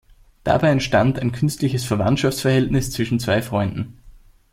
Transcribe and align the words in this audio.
Dabei 0.43 0.69
entstand 0.71 1.19
ein 1.19 1.31
künstliches 1.31 1.85
Verwandtschaftsverhältnis 1.85 2.89
zwischen 2.89 3.19
zwei 3.19 3.43
Freunden. 3.43 3.99